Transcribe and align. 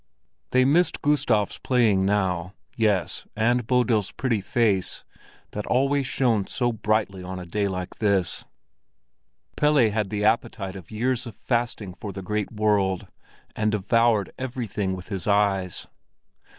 They 0.49 0.65
missed 0.65 1.03
Gustav's 1.03 1.59
playing 1.59 2.07
now—yes, 2.07 3.27
and 3.35 3.67
Bodil's 3.67 4.11
pretty 4.11 4.41
face, 4.41 5.03
that 5.51 5.67
always 5.67 6.07
shone 6.07 6.47
so 6.47 6.73
brightly 6.73 7.21
on 7.21 7.37
a 7.37 7.45
day 7.45 7.67
like 7.67 7.97
this. 7.97 8.43
Pelle 9.55 9.91
had 9.91 10.09
the 10.09 10.25
appetite 10.25 10.73
of 10.75 10.89
years 10.89 11.27
of 11.27 11.35
fasting 11.35 11.93
for 11.93 12.11
the 12.11 12.23
great 12.23 12.51
world, 12.51 13.09
and 13.55 13.71
devoured 13.73 14.33
everything 14.39 14.95
with 14.95 15.09
his 15.09 15.27
eyes. 15.27 15.85